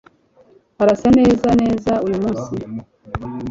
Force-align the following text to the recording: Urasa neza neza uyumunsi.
Urasa 0.81 1.07
neza 1.19 1.47
neza 1.61 1.91
uyumunsi. 2.05 2.51